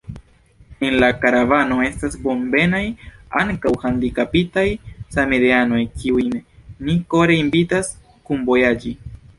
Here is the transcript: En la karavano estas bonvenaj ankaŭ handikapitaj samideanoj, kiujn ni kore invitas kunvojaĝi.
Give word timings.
En 0.85 0.95
la 1.01 1.09
karavano 1.25 1.75
estas 1.89 2.15
bonvenaj 2.23 2.81
ankaŭ 3.43 3.75
handikapitaj 3.85 4.67
samideanoj, 5.19 5.85
kiujn 6.01 6.35
ni 6.89 6.99
kore 7.15 7.39
invitas 7.45 7.95
kunvojaĝi. 8.31 8.99